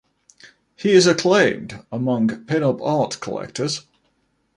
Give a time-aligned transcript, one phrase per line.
[0.75, 3.85] He is acclaimed among pin-up art collectors.